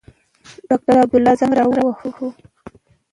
ډاکټر 0.67 0.95
عبدالله 1.03 1.33
زنګ 1.39 1.53
را 1.59 1.65
ووهه. 1.67 2.27